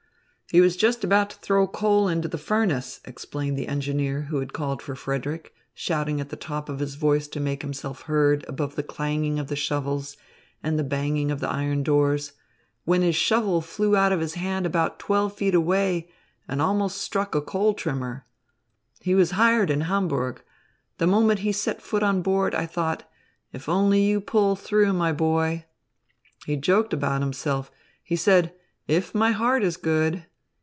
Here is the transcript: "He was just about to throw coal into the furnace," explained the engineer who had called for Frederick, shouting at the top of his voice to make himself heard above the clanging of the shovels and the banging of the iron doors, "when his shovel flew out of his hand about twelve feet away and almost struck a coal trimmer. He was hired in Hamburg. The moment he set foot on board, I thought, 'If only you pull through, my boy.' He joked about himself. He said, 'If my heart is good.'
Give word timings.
"He 0.53 0.59
was 0.59 0.75
just 0.75 1.05
about 1.05 1.29
to 1.29 1.37
throw 1.37 1.65
coal 1.65 2.09
into 2.09 2.27
the 2.27 2.37
furnace," 2.37 2.99
explained 3.05 3.57
the 3.57 3.69
engineer 3.69 4.23
who 4.23 4.39
had 4.39 4.51
called 4.51 4.81
for 4.81 4.95
Frederick, 4.95 5.55
shouting 5.73 6.19
at 6.19 6.27
the 6.27 6.35
top 6.35 6.67
of 6.67 6.79
his 6.79 6.95
voice 6.95 7.29
to 7.29 7.39
make 7.39 7.61
himself 7.61 8.01
heard 8.01 8.43
above 8.49 8.75
the 8.75 8.83
clanging 8.83 9.39
of 9.39 9.47
the 9.47 9.55
shovels 9.55 10.17
and 10.61 10.77
the 10.77 10.83
banging 10.83 11.31
of 11.31 11.39
the 11.39 11.47
iron 11.49 11.83
doors, 11.83 12.33
"when 12.83 13.01
his 13.01 13.15
shovel 13.15 13.61
flew 13.61 13.95
out 13.95 14.11
of 14.11 14.19
his 14.19 14.33
hand 14.33 14.65
about 14.65 14.99
twelve 14.99 15.33
feet 15.33 15.55
away 15.55 16.11
and 16.49 16.61
almost 16.61 16.97
struck 16.97 17.33
a 17.33 17.39
coal 17.41 17.73
trimmer. 17.73 18.25
He 18.99 19.15
was 19.15 19.31
hired 19.31 19.69
in 19.69 19.79
Hamburg. 19.87 20.41
The 20.97 21.07
moment 21.07 21.39
he 21.39 21.53
set 21.53 21.81
foot 21.81 22.03
on 22.03 22.21
board, 22.21 22.53
I 22.55 22.65
thought, 22.65 23.09
'If 23.53 23.69
only 23.69 24.01
you 24.01 24.19
pull 24.19 24.57
through, 24.57 24.91
my 24.91 25.13
boy.' 25.13 25.63
He 26.45 26.57
joked 26.57 26.91
about 26.91 27.21
himself. 27.21 27.71
He 28.03 28.17
said, 28.17 28.53
'If 28.85 29.15
my 29.15 29.31
heart 29.31 29.63
is 29.63 29.77
good.' 29.77 30.25